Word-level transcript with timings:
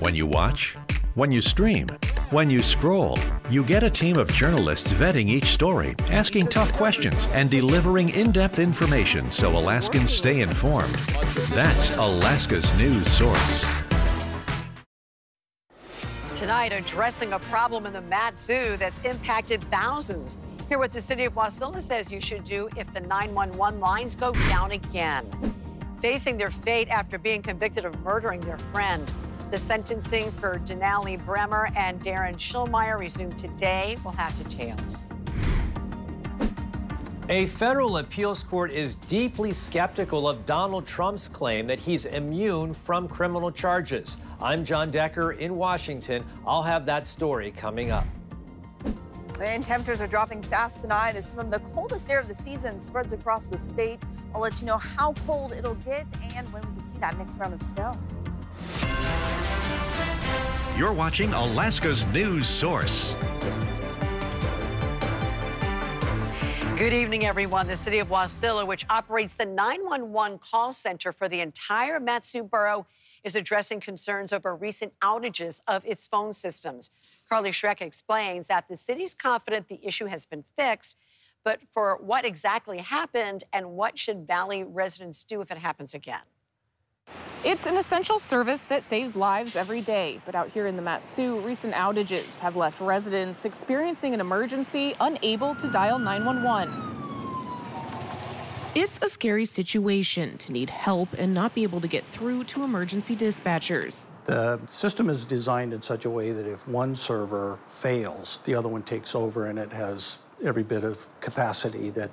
When 0.00 0.14
you 0.14 0.24
watch, 0.24 0.76
when 1.14 1.30
you 1.30 1.42
stream, 1.42 1.86
when 2.30 2.48
you 2.48 2.62
scroll, 2.62 3.18
you 3.50 3.62
get 3.62 3.82
a 3.82 3.90
team 3.90 4.16
of 4.16 4.32
journalists 4.32 4.90
vetting 4.94 5.28
each 5.28 5.44
story, 5.44 5.94
asking 6.08 6.46
tough 6.46 6.72
questions, 6.72 7.26
and 7.34 7.50
delivering 7.50 8.08
in 8.08 8.32
depth 8.32 8.58
information 8.58 9.30
so 9.30 9.54
Alaskans 9.58 10.10
stay 10.10 10.40
informed. 10.40 10.94
That's 11.52 11.94
Alaska's 11.98 12.72
news 12.78 13.12
source. 13.12 13.66
Tonight, 16.34 16.72
addressing 16.72 17.34
a 17.34 17.38
problem 17.38 17.84
in 17.84 17.92
the 17.92 18.00
Mat-Su 18.00 18.78
that's 18.78 18.98
impacted 19.04 19.62
thousands. 19.64 20.38
Hear 20.70 20.78
what 20.78 20.92
the 20.92 21.00
city 21.02 21.26
of 21.26 21.34
Wasilla 21.34 21.82
says 21.82 22.10
you 22.10 22.22
should 22.22 22.44
do 22.44 22.70
if 22.74 22.90
the 22.94 23.00
911 23.00 23.80
lines 23.80 24.16
go 24.16 24.32
down 24.48 24.70
again. 24.70 25.26
Facing 26.00 26.38
their 26.38 26.50
fate 26.50 26.88
after 26.88 27.18
being 27.18 27.42
convicted 27.42 27.84
of 27.84 28.00
murdering 28.00 28.40
their 28.40 28.56
friend. 28.72 29.12
The 29.50 29.58
sentencing 29.58 30.30
for 30.32 30.60
Denali 30.60 31.18
Brehmer 31.26 31.76
and 31.76 32.00
Darin 32.00 32.36
Schilmiller 32.36 33.00
resumed 33.00 33.36
today. 33.36 33.96
We'll 34.04 34.14
have 34.14 34.36
details. 34.36 35.06
A 37.28 37.46
federal 37.46 37.98
appeals 37.98 38.44
court 38.44 38.70
is 38.70 38.94
deeply 38.94 39.52
skeptical 39.52 40.28
of 40.28 40.46
Donald 40.46 40.86
Trump's 40.86 41.26
claim 41.26 41.66
that 41.66 41.80
he's 41.80 42.04
immune 42.04 42.72
from 42.72 43.08
criminal 43.08 43.50
charges. 43.50 44.18
I'm 44.40 44.64
John 44.64 44.88
Decker 44.88 45.32
in 45.32 45.56
Washington. 45.56 46.24
I'll 46.46 46.62
have 46.62 46.86
that 46.86 47.08
story 47.08 47.50
coming 47.50 47.90
up. 47.90 48.06
And 49.40 49.64
temperatures 49.64 50.00
are 50.00 50.06
dropping 50.06 50.42
fast 50.42 50.82
tonight 50.82 51.16
as 51.16 51.28
some 51.28 51.40
of 51.40 51.50
the 51.50 51.58
coldest 51.74 52.08
air 52.08 52.20
of 52.20 52.28
the 52.28 52.34
season 52.34 52.78
spreads 52.78 53.12
across 53.12 53.48
the 53.48 53.58
state. 53.58 54.00
I'll 54.32 54.40
let 54.40 54.60
you 54.60 54.68
know 54.68 54.78
how 54.78 55.12
cold 55.26 55.52
it'll 55.52 55.74
get 55.76 56.06
and 56.36 56.48
when 56.52 56.62
we 56.62 56.76
can 56.76 56.84
see 56.84 56.98
that 56.98 57.18
next 57.18 57.36
round 57.36 57.54
of 57.54 57.62
snow. 57.64 57.92
You're 60.80 60.94
watching 60.94 61.30
Alaska's 61.34 62.06
news 62.06 62.48
source. 62.48 63.14
Good 66.78 66.94
evening, 66.94 67.26
everyone. 67.26 67.66
The 67.66 67.76
city 67.76 67.98
of 67.98 68.08
Wasilla, 68.08 68.66
which 68.66 68.86
operates 68.88 69.34
the 69.34 69.44
911 69.44 70.38
call 70.38 70.72
center 70.72 71.12
for 71.12 71.28
the 71.28 71.42
entire 71.42 72.00
Mat-Su 72.00 72.44
borough, 72.44 72.86
is 73.24 73.36
addressing 73.36 73.80
concerns 73.80 74.32
over 74.32 74.56
recent 74.56 74.94
outages 75.00 75.60
of 75.68 75.84
its 75.84 76.08
phone 76.08 76.32
systems. 76.32 76.90
Carly 77.28 77.50
Schreck 77.50 77.82
explains 77.82 78.46
that 78.46 78.66
the 78.66 78.76
city's 78.78 79.14
confident 79.14 79.68
the 79.68 79.86
issue 79.86 80.06
has 80.06 80.24
been 80.24 80.44
fixed, 80.56 80.96
but 81.44 81.60
for 81.74 81.98
what 82.00 82.24
exactly 82.24 82.78
happened 82.78 83.44
and 83.52 83.72
what 83.72 83.98
should 83.98 84.26
Valley 84.26 84.64
residents 84.64 85.24
do 85.24 85.42
if 85.42 85.50
it 85.50 85.58
happens 85.58 85.92
again? 85.92 86.22
It's 87.42 87.64
an 87.64 87.78
essential 87.78 88.18
service 88.18 88.66
that 88.66 88.84
saves 88.84 89.16
lives 89.16 89.56
every 89.56 89.80
day, 89.80 90.20
but 90.26 90.34
out 90.34 90.50
here 90.50 90.66
in 90.66 90.76
the 90.76 90.82
Mat-Su, 90.82 91.40
recent 91.40 91.72
outages 91.72 92.38
have 92.40 92.54
left 92.54 92.78
residents 92.82 93.46
experiencing 93.46 94.12
an 94.12 94.20
emergency 94.20 94.94
unable 95.00 95.54
to 95.54 95.72
dial 95.72 95.98
911. 95.98 96.70
It's 98.74 98.98
a 99.00 99.08
scary 99.08 99.46
situation 99.46 100.36
to 100.36 100.52
need 100.52 100.68
help 100.68 101.08
and 101.16 101.32
not 101.32 101.54
be 101.54 101.62
able 101.62 101.80
to 101.80 101.88
get 101.88 102.04
through 102.04 102.44
to 102.44 102.62
emergency 102.62 103.16
dispatchers. 103.16 104.04
The 104.26 104.60
system 104.68 105.08
is 105.08 105.24
designed 105.24 105.72
in 105.72 105.80
such 105.80 106.04
a 106.04 106.10
way 106.10 106.32
that 106.32 106.46
if 106.46 106.68
one 106.68 106.94
server 106.94 107.58
fails, 107.68 108.40
the 108.44 108.54
other 108.54 108.68
one 108.68 108.82
takes 108.82 109.14
over 109.14 109.46
and 109.46 109.58
it 109.58 109.72
has 109.72 110.18
every 110.44 110.62
bit 110.62 110.84
of 110.84 111.06
capacity 111.22 111.88
that 111.92 112.10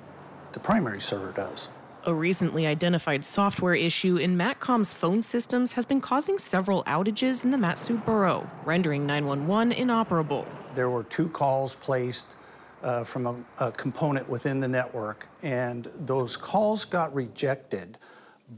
the 0.52 0.58
primary 0.60 1.02
server 1.02 1.32
does. 1.32 1.68
A 2.04 2.14
recently 2.14 2.64
identified 2.64 3.24
software 3.24 3.74
issue 3.74 4.16
in 4.18 4.36
MATCOM's 4.36 4.94
phone 4.94 5.20
systems 5.20 5.72
has 5.72 5.84
been 5.84 6.00
causing 6.00 6.38
several 6.38 6.84
outages 6.84 7.44
in 7.44 7.50
the 7.50 7.58
Mat-Su 7.58 7.96
borough, 7.98 8.48
rendering 8.64 9.04
911 9.04 9.72
inoperable. 9.72 10.46
There 10.76 10.90
were 10.90 11.02
two 11.02 11.28
calls 11.28 11.74
placed 11.74 12.36
uh, 12.84 13.02
from 13.02 13.26
a, 13.26 13.66
a 13.66 13.72
component 13.72 14.28
within 14.28 14.60
the 14.60 14.68
network, 14.68 15.26
and 15.42 15.90
those 16.06 16.36
calls 16.36 16.84
got 16.84 17.12
rejected 17.12 17.98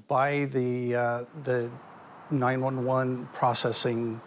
by 0.07 0.45
the, 0.47 0.95
uh, 0.95 1.25
the 1.45 1.71
911 2.31 3.27
processing 3.33 4.21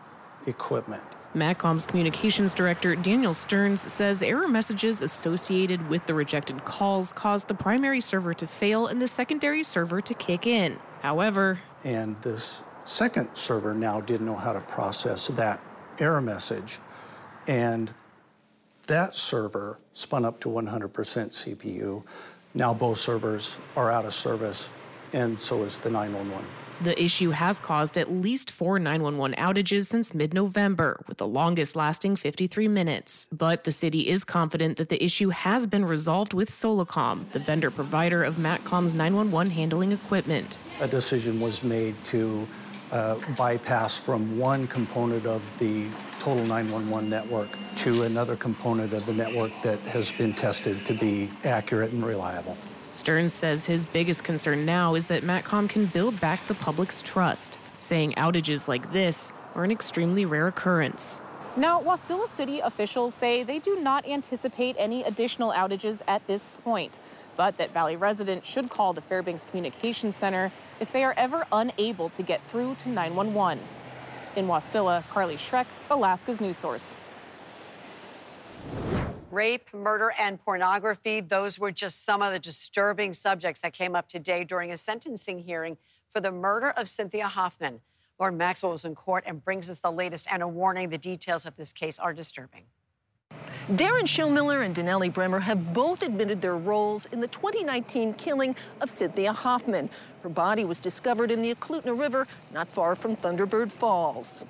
equipment. 0.47 1.03
MATCOM's 1.35 1.87
communications 1.87 2.53
director, 2.53 2.95
Daniel 2.95 3.33
Stearns, 3.33 3.91
says 3.91 4.21
error 4.21 4.47
messages 4.47 5.01
associated 5.01 5.89
with 5.89 6.05
the 6.05 6.13
rejected 6.13 6.63
calls 6.63 7.11
caused 7.11 7.47
the 7.47 7.55
primary 7.55 8.01
server 8.01 8.33
to 8.35 8.45
fail 8.45 8.87
and 8.87 9.01
the 9.01 9.07
secondary 9.07 9.63
server 9.63 9.99
to 10.01 10.13
kick 10.13 10.45
in. 10.45 10.77
However, 11.01 11.59
and 11.83 12.21
this 12.21 12.61
second 12.85 13.29
server 13.33 13.73
now 13.73 13.99
didn't 13.99 14.27
know 14.27 14.35
how 14.35 14.53
to 14.53 14.61
process 14.61 15.27
that 15.29 15.59
error 15.99 16.21
message, 16.21 16.79
and 17.47 17.93
that 18.87 19.15
server 19.15 19.79
spun 19.93 20.25
up 20.25 20.39
to 20.41 20.49
100% 20.49 20.91
CPU. 20.91 22.03
Now 22.53 22.73
both 22.73 22.99
servers 22.99 23.57
are 23.75 23.91
out 23.91 24.05
of 24.05 24.13
service, 24.13 24.69
and 25.13 25.41
so 25.41 25.63
is 25.63 25.79
the 25.79 25.89
911. 25.89 26.45
The 26.83 27.01
issue 27.01 27.29
has 27.29 27.59
caused 27.59 27.97
at 27.97 28.11
least 28.11 28.51
four 28.51 28.77
911 28.77 29.37
outages 29.37 29.85
since 29.85 30.13
mid 30.13 30.33
November, 30.33 31.01
with 31.07 31.17
the 31.17 31.25
longest 31.25 31.77
lasting 31.77 32.17
53 32.17 32.67
minutes. 32.67 33.25
But 33.31 33.63
the 33.63 33.71
city 33.71 34.09
is 34.09 34.25
confident 34.25 34.75
that 34.75 34.89
the 34.89 35.01
issue 35.01 35.29
has 35.29 35.65
been 35.65 35.85
resolved 35.85 36.33
with 36.33 36.49
Solacom, 36.49 37.31
the 37.31 37.39
vendor 37.39 37.71
provider 37.71 38.21
of 38.21 38.35
MATCOM's 38.35 38.93
911 38.93 39.53
handling 39.53 39.93
equipment. 39.93 40.57
A 40.81 40.87
decision 40.89 41.39
was 41.39 41.63
made 41.63 41.95
to 42.03 42.45
uh, 42.91 43.15
bypass 43.37 43.97
from 43.97 44.37
one 44.37 44.67
component 44.67 45.25
of 45.25 45.41
the 45.59 45.87
total 46.19 46.43
911 46.43 47.09
network 47.09 47.47
to 47.77 48.03
another 48.03 48.35
component 48.35 48.91
of 48.91 49.05
the 49.05 49.13
network 49.13 49.53
that 49.63 49.79
has 49.81 50.11
been 50.11 50.33
tested 50.33 50.85
to 50.85 50.93
be 50.93 51.31
accurate 51.45 51.93
and 51.93 52.05
reliable. 52.05 52.57
Stearns 52.93 53.33
says 53.33 53.65
his 53.65 53.87
biggest 53.87 54.23
concern 54.23 54.67
now 54.67 54.93
is 54.93 55.07
that 55.07 55.23
MATCOM 55.23 55.67
can 55.67 55.87
build 55.87 56.19
back 56.19 56.45
the 56.45 56.53
public's 56.53 57.01
trust, 57.01 57.57
saying 57.79 58.13
outages 58.17 58.67
like 58.67 58.93
this 58.93 59.31
are 59.55 59.63
an 59.63 59.71
extremely 59.71 60.27
rare 60.27 60.47
occurrence. 60.47 61.19
Now, 61.57 61.81
Wasilla 61.81 62.27
City 62.27 62.59
officials 62.59 63.15
say 63.15 63.41
they 63.41 63.57
do 63.57 63.79
not 63.79 64.07
anticipate 64.07 64.75
any 64.77 65.03
additional 65.03 65.51
outages 65.51 66.03
at 66.07 66.25
this 66.27 66.47
point, 66.63 66.99
but 67.35 67.57
that 67.57 67.73
Valley 67.73 67.95
residents 67.95 68.47
should 68.47 68.69
call 68.69 68.93
the 68.93 69.01
Fairbanks 69.01 69.45
Communications 69.49 70.15
Center 70.15 70.51
if 70.79 70.91
they 70.91 71.03
are 71.03 71.15
ever 71.17 71.47
unable 71.51 72.09
to 72.09 72.21
get 72.21 72.45
through 72.47 72.75
to 72.75 72.89
911. 72.89 73.63
In 74.35 74.45
Wasilla, 74.45 75.03
Carly 75.09 75.35
Schreck, 75.35 75.65
Alaska's 75.89 76.39
news 76.39 76.59
source. 76.59 76.95
Rape, 79.33 79.73
murder, 79.73 80.13
and 80.19 80.39
pornography, 80.39 81.19
those 81.19 81.57
were 81.57 81.71
just 81.71 82.05
some 82.05 82.21
of 82.21 82.31
the 82.31 82.37
disturbing 82.37 83.15
subjects 83.15 83.61
that 83.61 83.73
came 83.73 83.95
up 83.95 84.07
today 84.07 84.43
during 84.43 84.71
a 84.71 84.77
sentencing 84.77 85.39
hearing 85.39 85.75
for 86.11 86.21
the 86.21 86.31
murder 86.31 86.69
of 86.69 86.87
Cynthia 86.87 87.27
Hoffman. 87.27 87.81
Lauren 88.19 88.37
Maxwell 88.37 88.73
was 88.73 88.85
in 88.85 88.93
court 88.93 89.23
and 89.25 89.43
brings 89.43 89.71
us 89.71 89.79
the 89.79 89.91
latest 89.91 90.27
and 90.29 90.43
a 90.43 90.47
warning 90.47 90.87
the 90.89 90.99
details 90.99 91.47
of 91.47 91.55
this 91.55 91.73
case 91.73 91.97
are 91.97 92.13
disturbing. 92.13 92.61
Darin 93.75 94.05
Schilmiller 94.05 94.63
and 94.63 94.75
Denali 94.75 95.11
Brehmer 95.11 95.41
have 95.41 95.73
both 95.73 96.03
admitted 96.03 96.39
their 96.39 96.57
roles 96.57 97.07
in 97.07 97.19
the 97.19 97.27
2019 97.27 98.13
killing 98.13 98.55
of 98.81 98.91
Cynthia 98.91 99.33
Hoffman. 99.33 99.89
Her 100.21 100.29
body 100.29 100.63
was 100.63 100.79
discovered 100.79 101.31
in 101.31 101.41
the 101.41 101.55
Eklutna 101.55 101.99
River, 101.99 102.27
not 102.53 102.67
far 102.67 102.95
from 102.95 103.15
Thunderbird 103.15 103.71
Falls. 103.71 104.45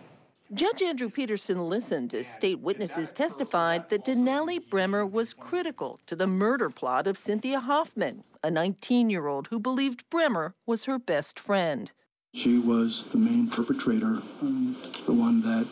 Judge 0.53 0.83
Andrew 0.83 1.09
Peterson 1.09 1.67
listened 1.67 2.13
as 2.13 2.27
state 2.27 2.59
witnesses 2.59 3.11
testified 3.11 3.89
that 3.89 4.05
Denali 4.05 4.59
Brehmer 4.59 5.09
was 5.09 5.33
critical 5.33 5.99
to 6.05 6.15
the 6.15 6.27
murder 6.27 6.69
plot 6.69 7.07
of 7.07 7.17
Cynthia 7.17 7.59
Hoffman, 7.59 8.23
a 8.43 8.51
19 8.51 9.09
year 9.09 9.25
old 9.25 9.47
who 9.47 9.59
believed 9.59 10.07
Brehmer 10.11 10.53
was 10.67 10.83
her 10.83 10.99
best 10.99 11.39
friend. 11.39 11.91
She 12.35 12.59
was 12.59 13.07
the 13.07 13.17
main 13.17 13.49
perpetrator, 13.49 14.21
um, 14.41 14.77
the 15.07 15.13
one 15.13 15.41
that 15.41 15.67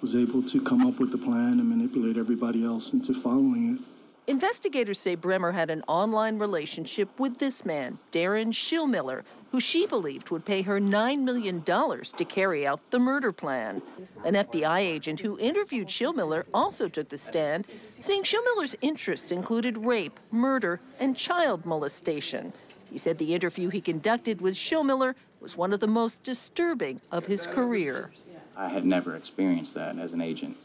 was 0.00 0.14
able 0.14 0.42
to 0.44 0.60
come 0.62 0.86
up 0.86 1.00
with 1.00 1.10
the 1.10 1.18
plan 1.18 1.58
and 1.58 1.68
manipulate 1.68 2.16
everybody 2.16 2.64
else 2.64 2.92
into 2.92 3.12
following 3.12 3.76
it. 3.76 3.95
Investigators 4.28 4.98
say 4.98 5.16
Brehmer 5.16 5.54
had 5.54 5.70
an 5.70 5.84
online 5.86 6.38
relationship 6.38 7.08
with 7.20 7.38
this 7.38 7.64
man, 7.64 7.98
Darin 8.10 8.50
Schilmiller, 8.50 9.22
who 9.52 9.60
she 9.60 9.86
believed 9.86 10.30
would 10.30 10.44
pay 10.44 10.62
her 10.62 10.80
$9 10.80 11.22
million 11.22 11.62
to 11.62 12.24
carry 12.28 12.66
out 12.66 12.80
the 12.90 12.98
murder 12.98 13.30
plan. 13.30 13.80
An 14.24 14.34
FBI 14.34 14.80
agent 14.80 15.20
who 15.20 15.38
interviewed 15.38 15.86
Schilmiller 15.86 16.44
also 16.52 16.88
took 16.88 17.08
the 17.08 17.18
stand, 17.18 17.66
saying 17.86 18.24
Schilmiller's 18.24 18.74
interests 18.82 19.30
included 19.30 19.78
rape, 19.78 20.18
murder, 20.32 20.80
and 20.98 21.16
child 21.16 21.64
molestation. 21.64 22.52
He 22.90 22.98
said 22.98 23.18
the 23.18 23.32
interview 23.32 23.68
he 23.68 23.80
conducted 23.80 24.40
with 24.40 24.56
Schilmiller 24.56 25.14
was 25.40 25.56
one 25.56 25.72
of 25.72 25.78
the 25.78 25.86
most 25.86 26.24
disturbing 26.24 27.00
of 27.12 27.26
his 27.26 27.46
career. 27.46 28.10
I 28.56 28.68
had 28.68 28.84
never 28.84 29.14
experienced 29.14 29.74
that 29.74 29.96
as 29.98 30.12
an 30.12 30.20
agent, 30.20 30.56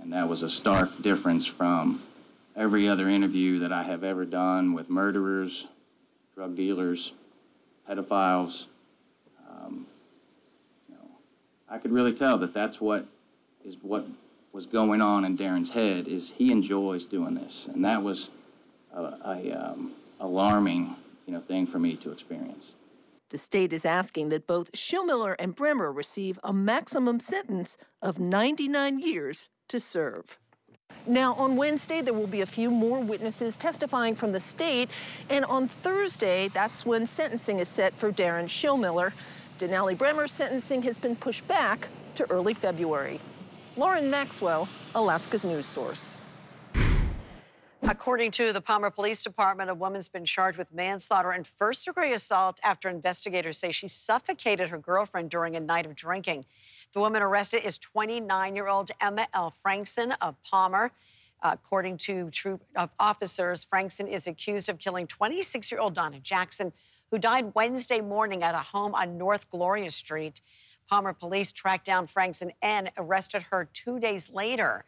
and 0.00 0.12
that 0.12 0.28
was 0.28 0.44
a 0.44 0.48
stark 0.48 1.02
difference 1.02 1.46
from 1.46 2.02
every 2.56 2.88
other 2.88 3.08
interview 3.08 3.58
that 3.60 3.72
I 3.72 3.82
have 3.82 4.02
ever 4.02 4.24
done 4.24 4.72
with 4.72 4.88
murderers, 4.88 5.66
drug 6.34 6.56
dealers, 6.56 7.12
pedophiles, 7.88 8.66
um, 9.48 9.86
you 10.88 10.94
know, 10.94 11.08
I 11.68 11.78
could 11.78 11.92
really 11.92 12.12
tell 12.12 12.38
that 12.38 12.54
that's 12.54 12.80
what 12.80 13.06
is 13.64 13.76
what 13.82 14.06
was 14.52 14.66
going 14.66 15.02
on 15.02 15.24
in 15.24 15.36
Darin's 15.36 15.68
head 15.68 16.08
is 16.08 16.30
he 16.30 16.50
enjoys 16.50 17.04
doing 17.06 17.34
this, 17.34 17.68
and 17.72 17.84
that 17.84 18.02
was 18.02 18.30
a, 18.94 19.02
a 19.02 19.52
um, 19.52 19.92
alarming, 20.20 20.96
you 21.26 21.34
know, 21.34 21.40
thing 21.40 21.66
for 21.66 21.78
me 21.78 21.94
to 21.96 22.10
experience. 22.10 22.72
The 23.30 23.38
state 23.38 23.72
is 23.72 23.84
asking 23.84 24.28
that 24.30 24.46
both 24.46 24.72
Schilmiller 24.72 25.34
and 25.38 25.54
Brehmer 25.54 25.94
receive 25.94 26.38
a 26.42 26.52
maximum 26.52 27.20
sentence 27.20 27.76
of 28.00 28.18
99 28.18 29.00
years 29.00 29.48
to 29.68 29.80
serve. 29.80 30.38
Now, 31.08 31.34
on 31.34 31.56
Wednesday, 31.56 32.02
there 32.02 32.14
will 32.14 32.26
be 32.26 32.40
a 32.40 32.46
few 32.46 32.68
more 32.68 32.98
witnesses 32.98 33.56
testifying 33.56 34.16
from 34.16 34.32
the 34.32 34.40
state. 34.40 34.90
And 35.30 35.44
on 35.44 35.68
Thursday, 35.68 36.48
that's 36.48 36.84
when 36.84 37.06
sentencing 37.06 37.60
is 37.60 37.68
set 37.68 37.94
for 37.94 38.10
Darin 38.10 38.46
Schilmiller. 38.46 39.12
Denali 39.60 39.96
Brehmer's 39.96 40.32
sentencing 40.32 40.82
has 40.82 40.98
been 40.98 41.14
pushed 41.14 41.46
back 41.46 41.88
to 42.16 42.28
early 42.28 42.54
February. 42.54 43.20
Lauren 43.76 44.10
Maxwell, 44.10 44.68
Alaska's 44.96 45.44
news 45.44 45.66
source. 45.66 46.20
According 47.82 48.32
to 48.32 48.52
the 48.52 48.60
Palmer 48.60 48.90
Police 48.90 49.22
Department, 49.22 49.70
a 49.70 49.74
woman's 49.74 50.08
been 50.08 50.24
charged 50.24 50.58
with 50.58 50.72
manslaughter 50.74 51.30
and 51.30 51.46
first 51.46 51.84
degree 51.84 52.14
assault 52.14 52.58
after 52.64 52.88
investigators 52.88 53.58
say 53.58 53.70
she 53.70 53.86
suffocated 53.86 54.70
her 54.70 54.78
girlfriend 54.78 55.30
during 55.30 55.54
a 55.54 55.60
night 55.60 55.86
of 55.86 55.94
drinking. 55.94 56.46
The 56.92 57.00
woman 57.00 57.22
arrested 57.22 57.66
is 57.66 57.78
29 57.78 58.56
year 58.56 58.68
old 58.68 58.90
Emma 59.00 59.28
L. 59.34 59.50
Frankson 59.50 60.12
of 60.20 60.40
Palmer. 60.42 60.92
according 61.42 61.98
to 61.98 62.30
troop 62.30 62.62
of 62.74 62.90
officers, 62.98 63.64
Frankson 63.64 64.08
is 64.08 64.26
accused 64.26 64.68
of 64.68 64.78
killing 64.78 65.06
26 65.06 65.70
year 65.70 65.80
old 65.80 65.94
Donna 65.94 66.18
Jackson, 66.20 66.72
who 67.10 67.18
died 67.18 67.54
Wednesday 67.54 68.00
morning 68.00 68.42
at 68.42 68.54
a 68.54 68.58
home 68.58 68.94
on 68.94 69.18
North 69.18 69.50
Gloria 69.50 69.90
Street. 69.90 70.40
Palmer 70.88 71.12
police 71.12 71.52
tracked 71.52 71.84
down 71.84 72.06
Frankson 72.06 72.52
and 72.62 72.90
arrested 72.96 73.42
her 73.50 73.68
two 73.72 73.98
days 73.98 74.30
later. 74.30 74.84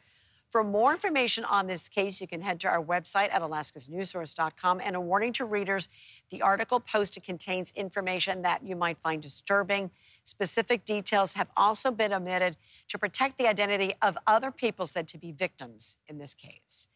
For 0.51 0.65
more 0.65 0.93
information 0.93 1.45
on 1.45 1.67
this 1.67 1.89
case, 1.89 2.21
you 2.21 2.27
can 2.27 2.41
head 2.41 2.59
to 2.61 2.69
our 2.69 2.83
website 2.83 3.31
at 3.31 3.43
alaskasnewssource.com. 3.43 4.81
And 4.83 4.97
a 4.97 5.01
warning 5.01 5.33
to 5.35 5.45
readers 5.45 5.89
the 6.31 6.41
article 6.41 6.81
posted 6.81 7.23
contains 7.23 7.73
information 7.77 8.43
that 8.43 8.63
you 8.65 8.75
might 8.75 8.97
find 9.03 9.21
disturbing. 9.21 9.91
Specific 10.29 10.85
details 10.85 11.33
have 11.33 11.49
also 11.57 11.91
been 11.91 12.13
omitted 12.13 12.59
to 12.89 12.99
protect 12.99 13.39
the 13.39 13.49
identity 13.49 13.95
of 14.03 14.19
other 14.27 14.51
people 14.51 14.87
said 14.87 15.09
to 15.09 15.17
be 15.17 15.33
victims 15.33 15.97
in 16.07 16.19
this 16.19 16.35
case. 16.35 16.87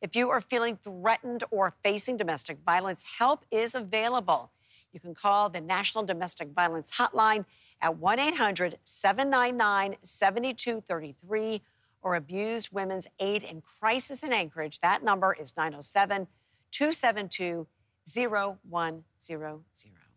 If 0.00 0.14
you 0.14 0.30
are 0.30 0.40
feeling 0.40 0.76
threatened 0.76 1.42
or 1.50 1.74
facing 1.82 2.16
domestic 2.16 2.58
violence, 2.64 3.02
help 3.18 3.44
is 3.50 3.74
available. 3.74 4.52
You 4.92 5.00
can 5.00 5.12
call 5.12 5.48
the 5.48 5.60
National 5.60 6.04
Domestic 6.04 6.52
Violence 6.52 6.92
Hotline 6.92 7.46
at 7.82 7.98
1 7.98 8.20
800 8.20 8.78
799 8.84 9.96
7233 10.04 11.62
or 12.00 12.14
Abused 12.14 12.68
Women's 12.70 13.08
Aid 13.18 13.42
in 13.42 13.60
Crisis 13.60 14.22
in 14.22 14.32
Anchorage. 14.32 14.78
That 14.78 15.02
number 15.02 15.32
is 15.32 15.56
907 15.56 16.28
272 16.70 17.66
0100. 18.14 20.07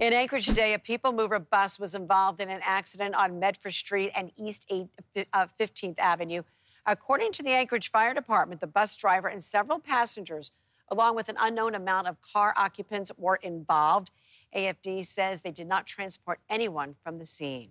In 0.00 0.12
Anchorage 0.12 0.46
today, 0.46 0.74
a 0.74 0.78
people 0.80 1.12
mover 1.12 1.38
bus 1.38 1.78
was 1.78 1.94
involved 1.94 2.40
in 2.40 2.50
an 2.50 2.60
accident 2.64 3.14
on 3.14 3.38
Medford 3.38 3.74
Street 3.74 4.10
and 4.16 4.32
East 4.36 4.66
8, 4.68 4.88
uh, 5.32 5.46
15th 5.58 6.00
Avenue. 6.00 6.42
According 6.84 7.30
to 7.32 7.44
the 7.44 7.50
Anchorage 7.50 7.92
Fire 7.92 8.12
Department, 8.12 8.60
the 8.60 8.66
bus 8.66 8.96
driver 8.96 9.28
and 9.28 9.42
several 9.42 9.78
passengers, 9.78 10.50
along 10.88 11.14
with 11.14 11.28
an 11.28 11.36
unknown 11.38 11.76
amount 11.76 12.08
of 12.08 12.20
car 12.20 12.52
occupants, 12.56 13.12
were 13.16 13.36
involved. 13.36 14.10
AFD 14.54 15.04
says 15.06 15.42
they 15.42 15.52
did 15.52 15.68
not 15.68 15.86
transport 15.86 16.40
anyone 16.50 16.96
from 17.04 17.18
the 17.18 17.26
scene. 17.26 17.70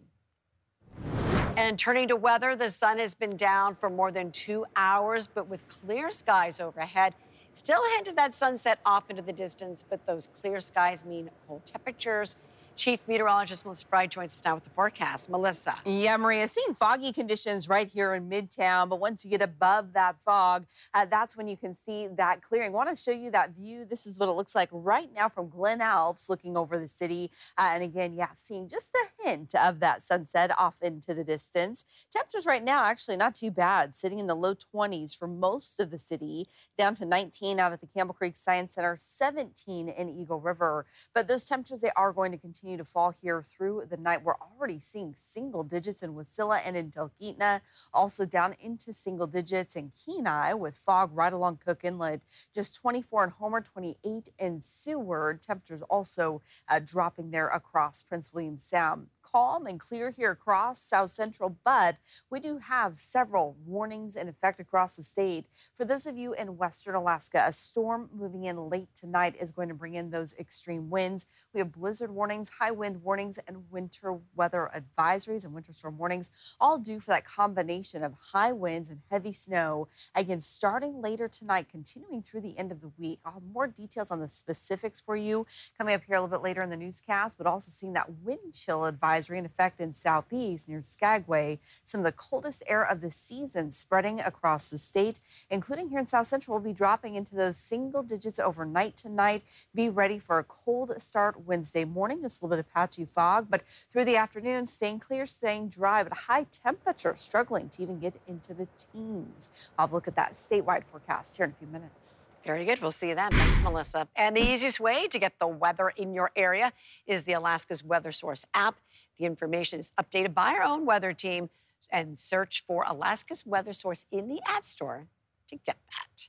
And 1.58 1.78
turning 1.78 2.08
to 2.08 2.16
weather, 2.16 2.56
the 2.56 2.72
sun 2.72 3.00
has 3.00 3.14
been 3.14 3.36
down 3.36 3.76
for 3.76 3.90
more 3.90 4.12
than 4.12 4.31
two 4.31 4.66
hours, 4.78 5.28
but 5.28 5.50
with 5.50 5.68
clear 5.68 6.10
skies 6.10 6.62
overhead. 6.62 7.16
Still 7.54 7.82
a 7.82 7.90
hint 7.96 8.08
of 8.08 8.16
that 8.16 8.34
sunset 8.34 8.80
off 8.86 9.10
into 9.10 9.22
the 9.22 9.34
distance, 9.34 9.86
but 9.88 10.06
those 10.08 10.28
clear 10.42 10.60
skies 10.60 11.06
mean 11.06 11.30
cold 11.48 11.62
temperatures. 11.66 12.36
Chief 12.75 13.00
Meteorologist 13.08 13.66
Melissa 13.66 13.86
Frey 13.86 14.08
joins 14.08 14.34
us 14.34 14.44
now 14.44 14.56
with 14.56 14.64
the 14.64 14.70
forecast. 14.72 15.30
Melissa. 15.30 15.75
Yeah, 15.86 16.18
Maria, 16.18 16.48
seeing 16.48 16.74
foggy 16.74 17.12
conditions 17.12 17.70
right 17.70 17.88
here 17.88 18.16
in 18.16 18.30
Midtown, 18.30 18.90
but 18.90 19.00
once 19.00 19.24
you 19.24 19.30
get 19.30 19.44
above 19.44 19.94
that 19.94 20.16
fog, 20.25 20.66
uh, 20.94 21.06
that's 21.06 21.38
when 21.38 21.48
you 21.48 21.56
can 21.56 21.75
see 21.75 22.08
that 22.18 22.42
clearing. 22.42 22.70
I 22.70 22.74
want 22.74 22.90
to 22.90 22.96
show 22.96 23.12
you 23.12 23.30
that 23.31 23.52
view. 23.52 23.86
This 23.86 24.08
is 24.08 24.18
what 24.18 24.28
it 24.28 24.31
looks 24.31 24.56
like 24.56 24.70
right 24.72 25.10
now 25.14 25.30
from 25.30 25.50
Glen 25.50 25.81
Alps 25.81 26.30
looking 26.30 26.58
over 26.58 26.80
the 26.80 26.88
city. 26.88 27.30
Uh, 27.58 27.70
and 27.74 27.84
again, 27.84 28.14
yeah, 28.14 28.30
seeing 28.34 28.68
just 28.68 28.92
the 28.92 29.06
hint 29.24 29.54
of 29.54 29.80
that 29.81 30.02
sunset 30.02 30.52
off 30.58 30.76
into 30.81 31.14
the 31.14 31.24
distance. 31.24 31.86
Temperatures 32.12 32.48
right 32.48 32.64
now 32.64 32.86
actually 32.86 33.18
not 33.18 33.36
too 33.36 33.52
bad, 33.52 33.96
sitting 33.96 34.18
in 34.18 34.26
the 34.26 34.36
low 34.36 34.56
20s 34.56 35.16
for 35.16 35.28
most 35.28 35.80
of 35.80 35.92
the 35.92 36.00
city, 36.00 36.48
down 36.78 36.96
to 36.96 37.06
19 37.06 37.60
out 37.60 37.72
at 37.72 37.81
the 37.81 37.88
Campbell 37.88 38.16
Creek 38.16 38.36
Science 38.36 38.74
Center, 38.74 38.98
17 39.00 39.90
in 39.90 40.10
Eagle 40.10 40.40
River. 40.40 40.88
But 41.14 41.28
those 41.28 41.46
temperatures, 41.46 41.81
they 41.81 41.92
are 41.96 42.12
going 42.12 42.31
to 42.31 42.38
continue 42.38 42.62
continue 42.63 42.77
to 42.77 42.89
fall 42.89 43.13
here 43.21 43.44
through 43.44 43.83
the 43.89 43.98
night. 43.98 44.24
We're 44.24 44.36
already 44.36 44.80
seeing 44.80 45.13
single 45.13 45.63
digits 45.63 46.01
in 46.01 46.13
Wasilla 46.13 46.62
and 46.65 46.77
in 46.77 46.92
Talkeetna, 46.92 47.60
also 47.94 48.25
down 48.25 48.56
into 48.62 48.94
single 48.94 49.27
digits 49.27 49.75
in 49.75 49.92
Kenai 50.06 50.54
with 50.54 50.77
fog 50.77 51.10
right 51.13 51.33
along 51.33 51.57
Cook 51.57 51.83
Inlet. 51.83 52.24
Just 52.56 52.75
24 52.75 53.25
in 53.25 53.30
Homer, 53.31 53.60
28 53.60 54.30
in 54.39 54.62
Seward. 54.62 55.42
Temperatures 55.42 55.81
also 55.89 56.42
uh, 56.69 56.80
dropping 56.80 57.31
there 57.31 57.50
across 57.50 58.01
Prince 58.01 58.33
William 58.33 58.57
Sound. 58.57 59.07
Calm 59.24 59.66
and 59.68 59.80
clear 59.80 60.09
here 60.09 60.31
across 60.31 60.81
South 60.81 61.09
Central, 61.09 61.57
but 61.66 61.98
we 62.30 62.39
do 62.39 62.57
have 62.57 62.98
several 62.98 63.57
warnings 63.66 64.16
in 64.16 64.27
effect 64.27 64.59
across 64.59 64.98
the 64.98 65.04
state. 65.04 65.48
For 65.75 65.86
those 65.86 66.06
of 66.06 66.18
you 66.18 66.33
in 66.33 66.57
Western 66.57 66.95
Alaska, 66.95 67.44
a 67.45 67.54
storm 67.54 68.09
moving 68.13 68.45
in 68.45 68.69
late 68.69 68.89
tonight 68.95 69.36
is 69.39 69.51
going 69.51 69.69
to 69.69 69.75
bring 69.75 69.95
in 69.95 70.09
those 70.09 70.33
extreme 70.39 70.89
winds. 70.89 71.25
We 71.54 71.59
have 71.59 71.71
blizzard 71.71 72.12
warnings 72.12 72.53
high 72.60 72.72
wind 72.72 73.04
warnings 73.04 73.40
and 73.48 73.70
winter 73.72 74.18
weather 74.36 74.70
advisories 74.76 75.46
and 75.46 75.54
winter 75.54 75.74
storm 75.74 75.98
warnings, 75.98 76.32
all 76.60 76.78
due 76.78 77.00
for 77.00 77.12
that 77.12 77.26
combination 77.26 78.04
of 78.04 78.14
high 78.32 78.52
winds 78.52 78.90
and 78.90 79.02
heavy 79.10 79.34
snow. 79.34 79.88
Again, 80.16 80.42
starting 80.42 81.02
later 81.02 81.28
tonight, 81.28 81.68
continuing 81.70 82.22
through 82.22 82.42
the 82.42 82.58
end 82.58 82.72
of 82.72 82.82
the 82.82 82.92
week. 82.98 83.20
I'll 83.26 83.34
have 83.34 83.44
more 83.44 83.68
details 83.68 84.12
on 84.12 84.20
the 84.20 84.28
specifics 84.28 85.00
for 85.00 85.16
you 85.16 85.46
coming 85.78 85.96
up 85.96 86.02
here 86.06 86.16
a 86.16 86.22
little 86.22 86.38
bit 86.38 86.44
later 86.44 86.62
in 86.62 86.70
the 86.70 86.78
newscast, 86.78 87.38
but 87.38 87.48
also 87.48 87.72
seeing 87.72 87.94
that 87.94 88.10
wind 88.24 88.54
chill 88.54 88.86
advisory 88.86 89.38
in 89.38 89.46
effect 89.46 89.80
in 89.80 89.94
southeast 89.94 90.70
near 90.70 90.82
Skagway. 90.82 91.60
Some 91.86 92.02
of 92.02 92.06
the 92.06 92.12
coldest 92.12 92.64
air 92.68 92.83
of 92.83 93.02
the 93.02 93.12
season 93.12 93.72
spreading 93.72 94.19
across 94.19 94.69
the 94.69 94.78
state, 94.78 95.19
including 95.50 95.90
here 95.90 96.00
in 96.00 96.07
South 96.07 96.28
Central, 96.28 96.57
will 96.57 96.64
be 96.64 96.74
dropping 96.74 97.16
into 97.16 97.36
those 97.36 97.57
single 97.57 98.04
digits 98.04 98.40
overnight 98.40 98.98
tonight. 98.98 99.44
Be 99.74 99.90
ready 99.90 100.19
for 100.19 100.40
a 100.40 100.44
cold 100.44 100.94
start 101.02 101.45
Wednesday 101.45 101.86
morning. 101.86 102.22
Just 102.22 102.43
a 102.44 102.45
little 102.45 102.57
bit 102.57 102.66
of 102.66 102.73
patchy 102.73 103.06
fog, 103.06 103.47
but 103.50 103.64
through 103.92 104.06
the 104.06 104.18
afternoon, 104.18 104.66
staying 104.66 105.00
clear, 105.00 105.26
staying 105.26 105.69
dry, 105.69 106.04
but 106.04 106.14
high 106.14 106.45
temperature, 106.52 107.14
struggling 107.16 107.69
to 107.69 107.81
even 107.81 108.00
get 108.00 108.16
into 108.28 108.54
the 108.54 108.68
teens. 108.78 109.50
I'll 109.78 109.88
look 109.88 110.07
at 110.07 110.16
that 110.16 110.33
statewide 110.33 110.83
forecast 110.83 111.38
here 111.38 111.45
in 111.45 111.52
a 111.52 111.56
few 111.56 111.68
minutes. 111.68 112.30
Very 112.45 112.66
good. 112.66 112.81
We'll 112.81 112.92
see 112.92 113.09
you 113.09 113.16
then. 113.16 113.31
Thanks, 113.31 113.62
Melissa. 113.62 114.07
And 114.16 114.35
the 114.35 114.42
easiest 114.42 114.80
way 114.80 115.07
to 115.07 115.18
get 115.18 115.40
the 115.40 115.47
weather 115.47 115.90
in 115.95 116.14
your 116.14 116.31
area 116.35 116.73
is 117.07 117.23
the 117.23 117.33
Alaska's 117.33 117.83
Weather 117.83 118.12
Source 118.12 118.45
app. 118.54 118.76
The 119.18 119.26
information 119.26 119.80
is 119.80 119.94
updated 120.00 120.33
by 120.33 120.54
our 120.54 120.64
own 120.64 120.85
weather 120.85 121.14
team 121.14 121.50
and 121.90 122.19
search 122.19 122.64
for 122.68 122.83
Alaska's 122.88 123.45
Weather 123.45 123.71
Source 123.71 124.06
in 124.12 124.28
the 124.28 124.42
App 124.45 124.66
Store 124.66 125.07
to 125.47 125.56
get 125.56 125.78
that. 125.92 126.22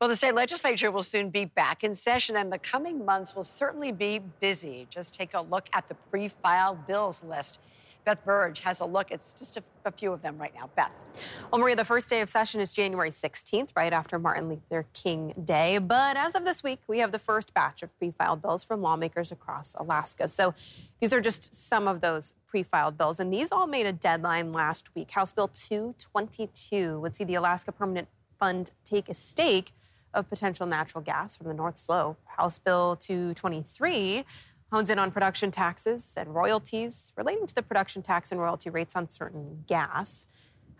Well, 0.00 0.08
the 0.08 0.16
state 0.16 0.34
legislature 0.34 0.90
will 0.90 1.02
soon 1.02 1.28
be 1.28 1.44
back 1.44 1.84
in 1.84 1.94
session, 1.94 2.36
and 2.36 2.50
the 2.50 2.58
coming 2.58 3.04
months 3.04 3.36
will 3.36 3.44
certainly 3.44 3.92
be 3.92 4.18
busy. 4.40 4.86
Just 4.88 5.12
take 5.12 5.34
a 5.34 5.42
look 5.42 5.68
at 5.74 5.90
the 5.90 5.94
pre 5.94 6.28
filed 6.28 6.86
bills 6.86 7.22
list. 7.22 7.60
Beth 8.06 8.24
Verge 8.24 8.60
has 8.60 8.80
a 8.80 8.86
look. 8.86 9.10
It's 9.10 9.34
just 9.34 9.58
a, 9.58 9.62
a, 9.84 9.92
few 9.92 10.10
of 10.10 10.22
them 10.22 10.38
right 10.38 10.54
now. 10.54 10.70
Beth. 10.74 10.90
Well, 11.52 11.60
Maria, 11.60 11.76
the 11.76 11.84
first 11.84 12.08
day 12.08 12.22
of 12.22 12.30
session 12.30 12.62
is 12.62 12.72
January 12.72 13.10
16th, 13.10 13.72
right 13.76 13.92
after 13.92 14.18
Martin 14.18 14.48
Luther 14.48 14.86
King 14.94 15.34
Day. 15.44 15.76
But 15.76 16.16
as 16.16 16.34
of 16.34 16.46
this 16.46 16.62
week, 16.62 16.78
we 16.88 17.00
have 17.00 17.12
the 17.12 17.18
first 17.18 17.52
batch 17.52 17.82
of 17.82 17.94
pre 17.98 18.10
filed 18.10 18.40
bills 18.40 18.64
from 18.64 18.80
lawmakers 18.80 19.30
across 19.30 19.74
Alaska. 19.74 20.28
So 20.28 20.54
these 21.02 21.12
are 21.12 21.20
just 21.20 21.54
some 21.54 21.86
of 21.86 22.00
those 22.00 22.32
pre 22.46 22.62
filed 22.62 22.96
bills. 22.96 23.20
And 23.20 23.30
these 23.30 23.52
all 23.52 23.66
made 23.66 23.84
a 23.84 23.92
deadline 23.92 24.50
last 24.50 24.94
week. 24.94 25.10
House 25.10 25.34
Bill 25.34 25.48
222 25.48 26.98
would 27.00 27.14
see 27.14 27.24
the 27.24 27.34
Alaska 27.34 27.70
Permanent 27.70 28.08
Fund 28.38 28.70
take 28.82 29.10
a 29.10 29.14
stake 29.14 29.72
of 30.14 30.28
potential 30.28 30.66
natural 30.66 31.02
gas 31.02 31.36
from 31.36 31.48
the 31.48 31.54
North 31.54 31.78
Slope. 31.78 32.18
House 32.24 32.58
Bill 32.58 32.96
223 32.96 34.24
hones 34.72 34.90
in 34.90 34.98
on 34.98 35.10
production 35.10 35.50
taxes 35.50 36.14
and 36.16 36.34
royalties 36.34 37.12
relating 37.16 37.46
to 37.46 37.54
the 37.54 37.62
production 37.62 38.02
tax 38.02 38.30
and 38.30 38.40
royalty 38.40 38.70
rates 38.70 38.94
on 38.94 39.10
certain 39.10 39.64
gas. 39.66 40.26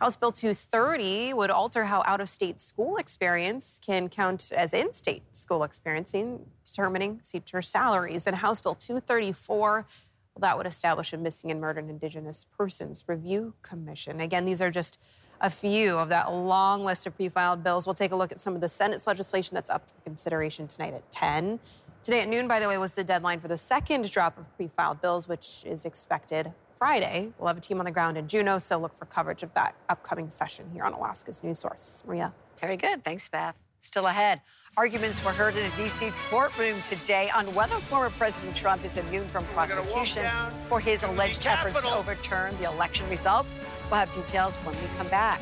House 0.00 0.16
Bill 0.16 0.32
230 0.32 1.34
would 1.34 1.50
alter 1.50 1.84
how 1.84 2.02
out 2.06 2.20
of 2.20 2.28
state 2.28 2.60
school 2.60 2.96
experience 2.96 3.78
can 3.84 4.08
count 4.08 4.50
as 4.56 4.72
in 4.72 4.92
state 4.94 5.36
school 5.36 5.62
experience 5.62 6.14
in 6.14 6.46
determining 6.64 7.18
teacher 7.18 7.60
salaries. 7.60 8.26
And 8.26 8.36
House 8.36 8.60
Bill 8.62 8.74
234 8.74 9.86
Well, 10.34 10.40
that 10.40 10.56
would 10.56 10.66
establish 10.66 11.12
a 11.12 11.18
missing 11.18 11.50
and 11.50 11.60
murdered 11.60 11.90
Indigenous 11.90 12.46
Persons 12.56 13.04
Review 13.06 13.54
Commission. 13.60 14.20
Again, 14.20 14.46
these 14.46 14.62
are 14.62 14.70
just 14.70 14.98
a 15.40 15.50
few 15.50 15.96
of 15.96 16.08
that 16.10 16.32
long 16.32 16.84
list 16.84 17.06
of 17.06 17.16
pre-filed 17.16 17.64
bills. 17.64 17.86
We'll 17.86 17.94
take 17.94 18.12
a 18.12 18.16
look 18.16 18.32
at 18.32 18.40
some 18.40 18.54
of 18.54 18.60
the 18.60 18.68
Senate's 18.68 19.06
legislation 19.06 19.54
that's 19.54 19.70
up 19.70 19.88
for 19.88 19.94
consideration 20.04 20.66
tonight 20.66 20.94
at 20.94 21.10
10. 21.10 21.60
Today 22.02 22.20
at 22.22 22.28
noon, 22.28 22.48
by 22.48 22.60
the 22.60 22.68
way, 22.68 22.78
was 22.78 22.92
the 22.92 23.04
deadline 23.04 23.40
for 23.40 23.48
the 23.48 23.58
second 23.58 24.10
drop 24.10 24.38
of 24.38 24.56
pre-filed 24.56 25.00
bills, 25.00 25.28
which 25.28 25.64
is 25.66 25.84
expected 25.84 26.52
Friday. 26.78 27.32
We'll 27.38 27.48
have 27.48 27.58
a 27.58 27.60
team 27.60 27.78
on 27.78 27.84
the 27.84 27.90
ground 27.90 28.16
in 28.16 28.26
Juneau, 28.26 28.58
so 28.58 28.78
look 28.78 28.96
for 28.96 29.04
coverage 29.04 29.42
of 29.42 29.52
that 29.54 29.74
upcoming 29.88 30.30
session 30.30 30.70
here 30.72 30.84
on 30.84 30.92
Alaska's 30.92 31.44
News 31.44 31.58
Source. 31.58 32.02
Maria. 32.06 32.32
Very 32.60 32.76
good. 32.76 33.04
Thanks, 33.04 33.28
Beth. 33.28 33.56
Still 33.80 34.06
ahead. 34.06 34.42
Arguments 34.76 35.22
were 35.24 35.32
heard 35.32 35.56
in 35.56 35.70
a 35.70 35.76
D.C. 35.76 36.12
courtroom 36.28 36.80
today 36.82 37.28
on 37.30 37.52
whether 37.54 37.76
former 37.76 38.10
President 38.10 38.54
Trump 38.54 38.84
is 38.84 38.96
immune 38.96 39.26
from 39.28 39.44
prosecution 39.46 40.24
for 40.68 40.78
his 40.78 41.02
alleged 41.02 41.46
efforts 41.46 41.80
to 41.80 41.94
overturn 41.94 42.56
the 42.58 42.64
election 42.64 43.08
results. 43.08 43.56
We'll 43.90 43.98
have 43.98 44.12
details 44.12 44.54
when 44.56 44.76
we 44.76 44.86
come 44.96 45.08
back. 45.08 45.40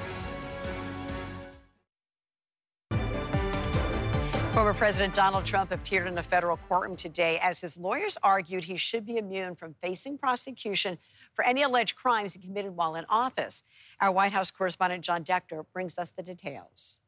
Former 4.53 4.75
President 4.75 5.15
Donald 5.15 5.45
Trump 5.45 5.71
appeared 5.71 6.09
in 6.09 6.19
a 6.19 6.23
federal 6.23 6.57
courtroom 6.57 6.97
today 6.97 7.39
as 7.41 7.61
his 7.61 7.77
lawyers 7.77 8.19
argued 8.23 8.65
he 8.65 8.77
should 8.77 9.05
be 9.05 9.17
immune 9.19 9.55
from 9.55 9.75
facing 9.83 10.17
prosecution 10.19 10.99
for 11.35 11.45
any 11.45 11.63
alleged 11.63 11.97
crimes 11.97 12.35
he 12.35 12.41
committed 12.41 12.75
while 12.75 12.97
in 12.97 13.05
office. 13.09 13.63
Our 14.01 14.11
White 14.11 14.33
House 14.33 14.51
correspondent 14.51 15.05
John 15.05 15.23
Decker 15.23 15.65
brings 15.73 15.99
us 15.99 16.11
the 16.11 16.23
details. 16.23 16.99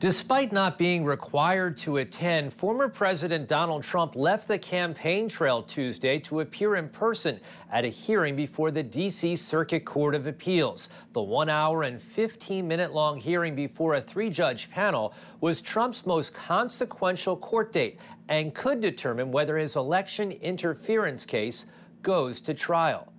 Despite 0.00 0.52
not 0.52 0.76
being 0.76 1.04
required 1.04 1.76
to 1.78 1.98
attend, 1.98 2.52
former 2.52 2.88
President 2.88 3.46
Donald 3.46 3.84
Trump 3.84 4.16
left 4.16 4.48
the 4.48 4.58
campaign 4.58 5.28
trail 5.28 5.62
Tuesday 5.62 6.18
to 6.20 6.40
appear 6.40 6.74
in 6.74 6.88
person 6.88 7.38
at 7.70 7.84
a 7.84 7.88
hearing 7.88 8.34
before 8.34 8.72
the 8.72 8.82
D.C. 8.82 9.36
Circuit 9.36 9.84
Court 9.84 10.16
of 10.16 10.26
Appeals. 10.26 10.88
The 11.12 11.22
one 11.22 11.48
hour 11.48 11.84
and 11.84 12.02
15 12.02 12.66
minute 12.66 12.92
long 12.92 13.20
hearing 13.20 13.54
before 13.54 13.94
a 13.94 14.00
three 14.00 14.30
judge 14.30 14.68
panel 14.68 15.14
was 15.40 15.60
Trump's 15.60 16.04
most 16.04 16.34
consequential 16.34 17.36
court 17.36 17.72
date 17.72 18.00
and 18.28 18.52
could 18.52 18.80
determine 18.80 19.30
whether 19.30 19.56
his 19.56 19.76
election 19.76 20.32
interference 20.32 21.24
case 21.24 21.66
goes 22.02 22.40
to 22.40 22.52
trial. 22.52 23.13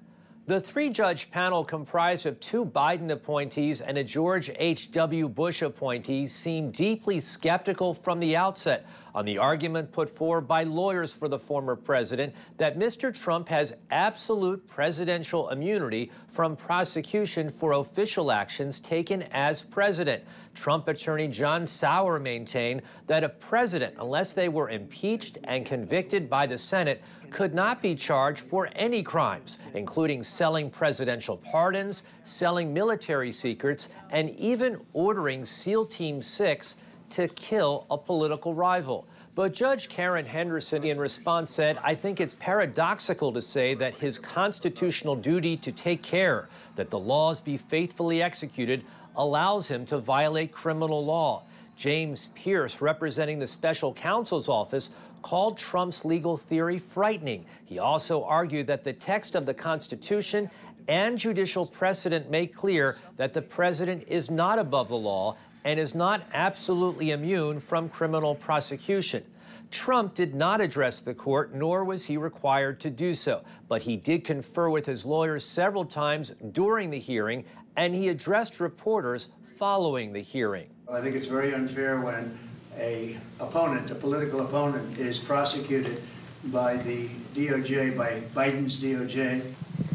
The 0.47 0.61
three 0.61 0.91
judge 0.91 1.31
panel, 1.31 1.65
comprised 1.65 2.27
of 2.27 2.39
two 2.39 2.67
Biden 2.67 3.09
appointees 3.09 3.81
and 3.81 3.97
a 3.97 4.03
George 4.03 4.51
H.W. 4.55 5.27
Bush 5.27 5.63
appointee, 5.63 6.27
seemed 6.27 6.73
deeply 6.73 7.19
skeptical 7.19 7.95
from 7.95 8.19
the 8.19 8.35
outset 8.35 8.85
on 9.15 9.25
the 9.25 9.39
argument 9.39 9.91
put 9.91 10.07
forward 10.07 10.41
by 10.41 10.63
lawyers 10.63 11.11
for 11.11 11.27
the 11.27 11.39
former 11.39 11.75
president 11.75 12.35
that 12.57 12.77
Mr. 12.77 13.11
Trump 13.11 13.49
has 13.49 13.73
absolute 13.89 14.67
presidential 14.67 15.49
immunity 15.49 16.11
from 16.27 16.55
prosecution 16.55 17.49
for 17.49 17.71
official 17.71 18.31
actions 18.31 18.79
taken 18.79 19.23
as 19.31 19.63
president. 19.63 20.23
Trump 20.53 20.87
attorney 20.87 21.27
John 21.27 21.65
Sauer 21.65 22.19
maintained 22.19 22.83
that 23.07 23.23
a 23.23 23.29
president, 23.29 23.95
unless 23.97 24.33
they 24.33 24.49
were 24.49 24.69
impeached 24.69 25.39
and 25.45 25.65
convicted 25.65 26.29
by 26.29 26.45
the 26.45 26.57
Senate, 26.57 27.01
could 27.31 27.53
not 27.53 27.81
be 27.81 27.95
charged 27.95 28.41
for 28.41 28.69
any 28.75 29.03
crimes, 29.03 29.57
including 29.73 30.23
selling 30.23 30.69
presidential 30.69 31.37
pardons, 31.37 32.03
selling 32.23 32.73
military 32.73 33.31
secrets, 33.31 33.89
and 34.09 34.29
even 34.31 34.79
ordering 34.93 35.45
SEAL 35.45 35.85
Team 35.87 36.21
6 36.21 36.75
to 37.11 37.27
kill 37.29 37.85
a 37.89 37.97
political 37.97 38.53
rival. 38.53 39.07
But 39.35 39.53
Judge 39.53 39.89
Karen 39.89 40.25
Henderson, 40.25 40.85
in 40.85 40.97
response, 40.97 41.51
said, 41.51 41.77
I 41.83 41.93
think 41.93 42.21
it's 42.21 42.35
paradoxical 42.35 43.33
to 43.33 43.41
say 43.41 43.73
that 43.75 43.95
his 43.95 44.17
constitutional 44.17 45.15
duty 45.15 45.57
to 45.57 45.73
take 45.73 46.01
care 46.01 46.47
that 46.77 46.89
the 46.89 46.99
laws 46.99 47.41
be 47.41 47.57
faithfully 47.57 48.23
executed 48.23 48.85
allows 49.17 49.67
him 49.67 49.85
to 49.87 49.97
violate 49.97 50.53
criminal 50.53 51.03
law. 51.03 51.43
James 51.75 52.29
Pearce, 52.35 52.79
representing 52.79 53.39
the 53.39 53.47
special 53.47 53.93
counsel's 53.93 54.47
office, 54.47 54.89
called 55.25 55.57
Trump's 55.57 56.05
legal 56.05 56.37
theory 56.37 56.77
frightening. 56.77 57.47
He 57.65 57.79
also 57.79 58.23
argued 58.25 58.67
that 58.67 58.83
the 58.83 58.93
text 58.93 59.33
of 59.33 59.47
the 59.47 59.55
Constitution 59.55 60.51
and 60.87 61.17
judicial 61.17 61.65
precedent 61.65 62.29
make 62.29 62.53
clear 62.53 62.95
that 63.17 63.33
the 63.33 63.41
president 63.41 64.03
is 64.07 64.29
not 64.29 64.59
above 64.59 64.89
the 64.89 64.95
law 64.95 65.35
and 65.63 65.79
is 65.79 65.95
not 65.95 66.21
absolutely 66.31 67.09
immune 67.09 67.59
from 67.59 67.89
criminal 67.89 68.35
prosecution. 68.35 69.23
Trump 69.71 70.13
did 70.13 70.35
not 70.35 70.61
address 70.61 71.01
the 71.01 71.15
court, 71.15 71.55
nor 71.55 71.83
was 71.83 72.05
he 72.05 72.17
required 72.17 72.79
to 72.81 72.91
do 72.91 73.11
so. 73.15 73.41
But 73.67 73.81
he 73.81 73.97
did 73.97 74.25
confer 74.25 74.69
with 74.69 74.85
his 74.85 75.05
lawyers 75.05 75.43
several 75.43 75.85
times 75.85 76.33
during 76.51 76.91
the 76.91 76.99
hearing, 76.99 77.45
and 77.75 77.95
he 77.95 78.09
addressed 78.09 78.59
reporters 78.59 79.29
following 79.57 80.13
the 80.13 80.21
hearing. 80.21 80.67
I 80.87 81.01
think 81.01 81.15
it's 81.15 81.25
very 81.25 81.51
unfair 81.55 81.99
when 81.99 82.37
a 82.77 83.17
opponent, 83.39 83.91
a 83.91 83.95
political 83.95 84.41
opponent, 84.41 84.97
is 84.97 85.19
prosecuted 85.19 86.01
by 86.45 86.77
the 86.77 87.09
DOJ, 87.35 87.97
by 87.97 88.21
Biden's 88.33 88.77
DOJ, 88.77 89.41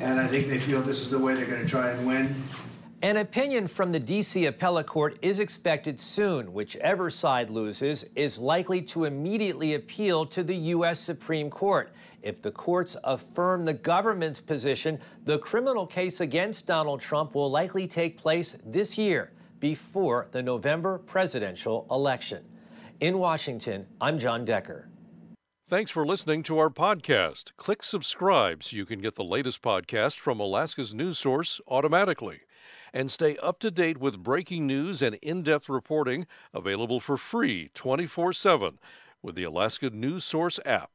and 0.01 0.19
I 0.19 0.27
think 0.27 0.49
they 0.49 0.59
feel 0.59 0.81
this 0.83 1.01
is 1.01 1.11
the 1.11 1.19
way 1.19 1.35
they're 1.35 1.47
going 1.47 1.63
to 1.63 1.69
try 1.69 1.91
and 1.91 2.07
win. 2.07 2.43
An 3.03 3.17
opinion 3.17 3.67
from 3.67 3.93
the 3.93 3.99
D.C. 3.99 4.45
appellate 4.45 4.87
court 4.87 5.19
is 5.23 5.41
expected 5.41 5.99
soon. 5.99 6.53
Whichever 6.53 7.09
side 7.09 7.49
loses 7.49 8.05
is 8.15 8.39
likely 8.39 8.83
to 8.83 9.07
immediately 9.07 9.75
appeal 9.75 10.27
to 10.27 10.43
the 10.43 10.57
U.S. 10.57 11.01
Supreme 11.01 11.49
Court. 11.49 11.93
If 12.23 12.43
the 12.43 12.51
courts 12.51 12.99
affirm 13.05 13.65
the 13.65 13.73
government's 13.73 14.41
position, 14.41 14.99
the 15.25 15.39
criminal 15.39 15.87
case 15.87 16.21
against 16.21 16.67
Donald 16.67 17.01
Trump 17.01 17.35
will 17.35 17.51
likely 17.51 17.87
take 17.87 18.19
place 18.19 18.59
this 18.67 18.99
year 18.99 19.31
before 19.61 20.29
the 20.33 20.43
November 20.43 20.99
presidential 20.99 21.87
election. 21.91 22.45
In 23.01 23.19
Washington, 23.19 23.87
I'm 23.99 24.19
John 24.19 24.45
Decker. 24.45 24.91
Thanks 25.71 25.91
for 25.91 26.05
listening 26.05 26.43
to 26.43 26.59
our 26.59 26.69
podcast. 26.69 27.53
Click 27.57 27.83
subscribe 27.83 28.63
so 28.63 28.77
you 28.77 28.85
can 28.85 29.01
get 29.01 29.15
the 29.15 29.25
latest 29.25 29.63
podcast 29.63 30.19
from 30.19 30.39
Alaska's 30.39 30.93
news 30.93 31.19
source 31.19 31.63
automatically. 31.67 32.41
And 32.93 33.11
stay 33.11 33.39
up 33.39 33.59
to 33.61 33.71
date 33.71 33.97
with 33.97 34.23
breaking 34.23 34.67
news 34.67 35.01
and 35.01 35.15
in 35.23 35.43
depth 35.43 35.71
reporting 35.71 36.27
available 36.53 37.01
for 37.01 37.17
free 37.17 37.71
24 37.73 38.35
7 38.35 38.79
with 39.23 39.35
the 39.35 39.45
Alaska 39.45 39.89
News 39.89 40.23
Source 40.23 40.61
app. 40.67 40.91